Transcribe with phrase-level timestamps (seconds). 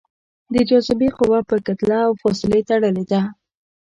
[0.53, 3.21] د جاذبې قوه په کتله او فاصلې تړلې ده.